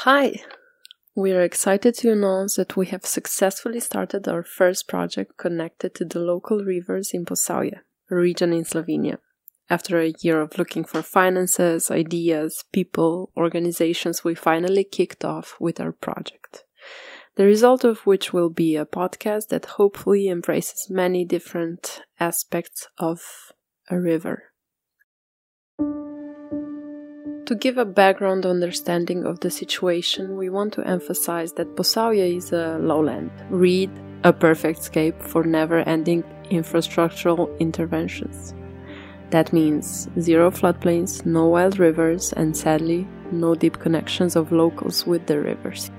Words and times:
Hi! 0.00 0.42
We 1.14 1.32
are 1.32 1.40
excited 1.40 1.94
to 1.94 2.12
announce 2.12 2.56
that 2.56 2.76
we 2.76 2.84
have 2.88 3.06
successfully 3.06 3.80
started 3.80 4.28
our 4.28 4.42
first 4.42 4.88
project 4.88 5.38
connected 5.38 5.94
to 5.94 6.04
the 6.04 6.18
local 6.18 6.62
rivers 6.62 7.12
in 7.14 7.24
Posavje, 7.24 7.80
a 8.10 8.14
region 8.14 8.52
in 8.52 8.64
Slovenia. 8.64 9.16
After 9.70 9.98
a 9.98 10.12
year 10.20 10.42
of 10.42 10.58
looking 10.58 10.84
for 10.84 11.00
finances, 11.00 11.90
ideas, 11.90 12.62
people, 12.72 13.32
organizations, 13.38 14.22
we 14.22 14.34
finally 14.34 14.84
kicked 14.84 15.24
off 15.24 15.56
with 15.58 15.80
our 15.80 15.92
project. 15.92 16.64
The 17.36 17.46
result 17.46 17.82
of 17.82 18.00
which 18.00 18.34
will 18.34 18.50
be 18.50 18.76
a 18.76 18.84
podcast 18.84 19.48
that 19.48 19.76
hopefully 19.80 20.28
embraces 20.28 20.90
many 20.90 21.24
different 21.24 22.02
aspects 22.20 22.86
of 22.98 23.22
a 23.88 23.98
river. 23.98 24.52
To 27.46 27.54
give 27.54 27.78
a 27.78 27.84
background 27.84 28.44
understanding 28.44 29.24
of 29.24 29.38
the 29.38 29.50
situation, 29.50 30.36
we 30.36 30.48
want 30.48 30.72
to 30.72 30.84
emphasize 30.84 31.52
that 31.52 31.76
Posavje 31.76 32.36
is 32.38 32.52
a 32.52 32.76
lowland. 32.80 33.30
Read 33.50 33.88
a 34.24 34.32
perfect 34.32 34.82
scape 34.82 35.22
for 35.22 35.44
never 35.44 35.78
ending 35.88 36.24
infrastructural 36.50 37.56
interventions. 37.60 38.52
That 39.30 39.52
means 39.52 40.08
zero 40.18 40.50
floodplains, 40.50 41.24
no 41.24 41.46
wild 41.46 41.78
rivers, 41.78 42.32
and 42.32 42.56
sadly, 42.56 43.06
no 43.30 43.54
deep 43.54 43.78
connections 43.78 44.34
of 44.34 44.50
locals 44.50 45.06
with 45.06 45.26
the 45.26 45.40
rivers. 45.40 45.92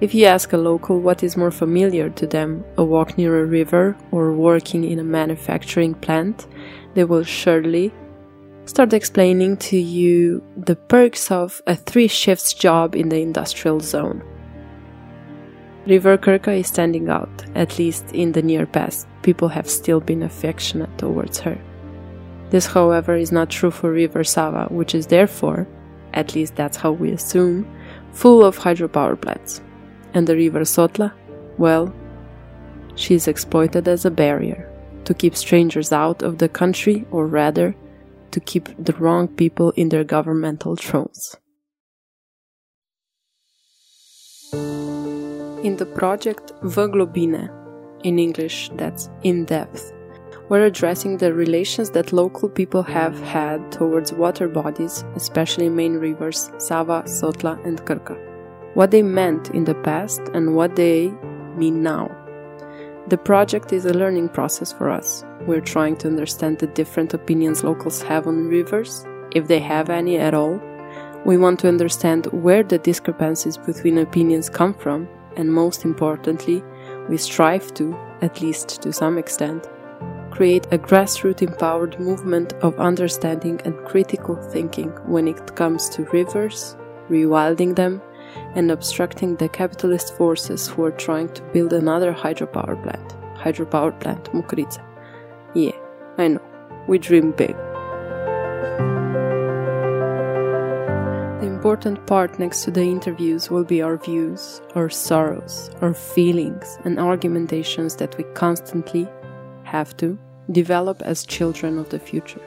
If 0.00 0.12
you 0.12 0.24
ask 0.24 0.52
a 0.52 0.58
local 0.58 1.00
what 1.00 1.22
is 1.22 1.36
more 1.36 1.52
familiar 1.52 2.10
to 2.10 2.26
them, 2.26 2.64
a 2.76 2.82
walk 2.82 3.16
near 3.16 3.42
a 3.42 3.46
river 3.46 3.96
or 4.10 4.32
working 4.32 4.82
in 4.82 4.98
a 4.98 5.04
manufacturing 5.04 5.94
plant, 5.94 6.48
they 6.94 7.04
will 7.04 7.22
surely 7.22 7.92
start 8.68 8.92
explaining 8.92 9.56
to 9.56 9.78
you 9.78 10.42
the 10.54 10.76
perks 10.76 11.30
of 11.30 11.62
a 11.66 11.74
three 11.74 12.06
shifts 12.06 12.52
job 12.52 12.94
in 12.94 13.08
the 13.08 13.18
industrial 13.18 13.80
zone. 13.80 14.22
River 15.86 16.18
Krka 16.18 16.60
is 16.60 16.66
standing 16.66 17.08
out, 17.08 17.44
at 17.54 17.78
least 17.78 18.12
in 18.12 18.32
the 18.32 18.42
near 18.42 18.66
past. 18.66 19.08
People 19.22 19.48
have 19.48 19.70
still 19.70 20.00
been 20.00 20.22
affectionate 20.22 20.98
towards 20.98 21.40
her. 21.40 21.58
This, 22.50 22.66
however, 22.66 23.16
is 23.16 23.32
not 23.32 23.48
true 23.48 23.70
for 23.70 23.90
River 23.90 24.22
Sava, 24.22 24.66
which 24.70 24.94
is 24.94 25.06
therefore, 25.06 25.66
at 26.12 26.34
least 26.34 26.54
that's 26.54 26.76
how 26.76 26.92
we 26.92 27.12
assume, 27.12 27.66
full 28.12 28.44
of 28.44 28.58
hydropower 28.58 29.18
plants. 29.18 29.62
And 30.12 30.26
the 30.26 30.36
River 30.36 30.60
Sotla, 30.60 31.14
well, 31.56 31.94
she 32.96 33.14
is 33.14 33.28
exploited 33.28 33.88
as 33.88 34.04
a 34.04 34.10
barrier 34.10 34.70
to 35.04 35.14
keep 35.14 35.34
strangers 35.34 35.90
out 35.90 36.22
of 36.22 36.36
the 36.36 36.50
country, 36.50 37.06
or 37.10 37.26
rather, 37.26 37.74
to 38.30 38.40
keep 38.40 38.68
the 38.78 38.92
wrong 38.94 39.28
people 39.28 39.70
in 39.72 39.88
their 39.88 40.04
governmental 40.04 40.76
thrones. 40.76 41.36
In 45.64 45.76
the 45.76 45.86
project 45.86 46.52
Vglobine, 46.62 47.50
in 48.04 48.18
English 48.18 48.70
that's 48.74 49.10
in 49.22 49.44
depth, 49.44 49.92
we're 50.48 50.64
addressing 50.64 51.18
the 51.18 51.34
relations 51.34 51.90
that 51.90 52.12
local 52.12 52.48
people 52.48 52.82
have 52.82 53.20
had 53.20 53.70
towards 53.70 54.12
water 54.12 54.48
bodies, 54.48 55.04
especially 55.14 55.68
main 55.68 55.94
rivers 55.94 56.50
Sava, 56.58 57.02
Sotla, 57.06 57.62
and 57.66 57.84
Krka. 57.84 58.16
What 58.74 58.90
they 58.90 59.02
meant 59.02 59.50
in 59.50 59.64
the 59.64 59.74
past 59.74 60.20
and 60.32 60.54
what 60.54 60.76
they 60.76 61.08
mean 61.56 61.82
now. 61.82 62.27
The 63.08 63.16
project 63.16 63.72
is 63.72 63.86
a 63.86 63.94
learning 63.94 64.28
process 64.28 64.70
for 64.70 64.90
us. 64.90 65.24
We're 65.46 65.62
trying 65.62 65.96
to 65.98 66.08
understand 66.08 66.58
the 66.58 66.66
different 66.66 67.14
opinions 67.14 67.64
locals 67.64 68.02
have 68.02 68.26
on 68.26 68.48
rivers, 68.48 69.06
if 69.34 69.48
they 69.48 69.60
have 69.60 69.88
any 69.88 70.18
at 70.18 70.34
all. 70.34 70.60
We 71.24 71.38
want 71.38 71.58
to 71.60 71.68
understand 71.68 72.26
where 72.26 72.62
the 72.62 72.76
discrepancies 72.76 73.56
between 73.56 73.96
opinions 73.96 74.50
come 74.50 74.74
from, 74.74 75.08
and 75.38 75.50
most 75.50 75.86
importantly, 75.86 76.62
we 77.08 77.16
strive 77.16 77.72
to, 77.74 77.96
at 78.20 78.42
least 78.42 78.82
to 78.82 78.92
some 78.92 79.16
extent, 79.16 79.66
create 80.30 80.66
a 80.66 80.76
grassroots 80.76 81.40
empowered 81.40 81.98
movement 81.98 82.52
of 82.60 82.78
understanding 82.78 83.58
and 83.64 83.86
critical 83.86 84.36
thinking 84.36 84.90
when 85.06 85.26
it 85.26 85.56
comes 85.56 85.88
to 85.88 86.04
rivers, 86.12 86.76
rewilding 87.08 87.74
them, 87.74 88.02
and 88.54 88.70
obstructing 88.70 89.36
the 89.36 89.48
capitalist 89.48 90.16
forces 90.16 90.68
who 90.68 90.84
are 90.84 90.90
trying 90.92 91.28
to 91.34 91.42
build 91.52 91.72
another 91.72 92.12
hydropower 92.12 92.80
plant. 92.82 93.16
Hydropower 93.36 93.98
plant, 94.00 94.24
Mokrice. 94.32 94.78
Yeah, 95.54 95.72
I 96.18 96.28
know, 96.28 96.42
we 96.86 96.98
dream 96.98 97.32
big. 97.32 97.56
The 101.40 101.46
important 101.46 102.06
part 102.06 102.38
next 102.38 102.64
to 102.64 102.70
the 102.70 102.82
interviews 102.82 103.50
will 103.50 103.64
be 103.64 103.82
our 103.82 103.96
views, 103.96 104.60
our 104.74 104.88
sorrows, 104.88 105.70
our 105.80 105.94
feelings, 105.94 106.78
and 106.84 106.98
argumentations 106.98 107.96
that 107.96 108.16
we 108.16 108.24
constantly 108.34 109.08
have 109.64 109.96
to 109.98 110.18
develop 110.50 111.02
as 111.02 111.26
children 111.26 111.78
of 111.78 111.90
the 111.90 111.98
future. 111.98 112.40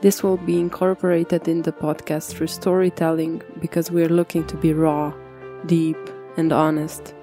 This 0.00 0.22
will 0.22 0.36
be 0.36 0.60
incorporated 0.60 1.48
in 1.48 1.62
the 1.62 1.72
podcast 1.72 2.30
through 2.30 2.46
storytelling 2.46 3.42
because 3.58 3.90
we 3.90 4.04
are 4.04 4.08
looking 4.08 4.46
to 4.46 4.56
be 4.56 4.72
raw, 4.72 5.12
deep, 5.66 5.98
and 6.36 6.52
honest. 6.52 7.14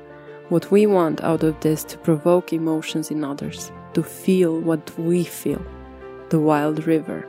What 0.49 0.69
we 0.71 0.85
want 0.85 1.21
out 1.21 1.43
of 1.43 1.57
this 1.61 1.85
to 1.85 1.97
provoke 1.97 2.51
emotions 2.51 3.11
in 3.11 3.23
others, 3.23 3.71
to 3.93 4.03
feel 4.03 4.59
what 4.59 4.91
we 4.99 5.23
feel, 5.23 5.65
the 6.27 6.39
wild 6.41 6.85
river. 6.85 7.25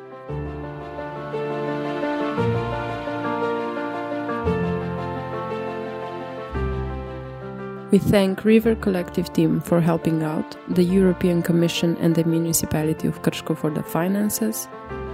We 7.92 7.98
thank 7.98 8.44
River 8.44 8.74
Collective 8.74 9.32
team 9.32 9.60
for 9.60 9.80
helping 9.80 10.24
out, 10.24 10.56
the 10.74 10.82
European 10.82 11.40
Commission 11.40 11.96
and 12.00 12.16
the 12.16 12.24
Municipality 12.24 13.06
of 13.06 13.22
Krško 13.22 13.56
for 13.56 13.70
the 13.70 13.84
finances, 13.84 14.66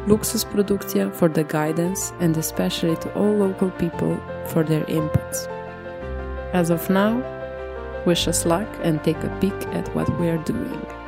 Luxus 0.07 0.45
Produkcija 0.45 1.13
for 1.15 1.29
the 1.29 1.45
guidance, 1.45 2.13
and 2.21 2.37
especially 2.37 2.97
to 2.97 3.15
all 3.15 3.33
local 3.37 3.71
people 3.71 4.17
for 4.47 4.65
their 4.65 4.85
inputs. 4.87 5.47
As 6.53 6.71
of 6.71 6.91
now, 6.91 7.23
wish 8.05 8.27
us 8.27 8.45
luck 8.45 8.69
and 8.83 9.03
take 9.05 9.23
a 9.23 9.39
peek 9.41 9.67
at 9.73 9.95
what 9.95 10.09
we 10.19 10.29
are 10.29 10.43
doing. 10.45 11.02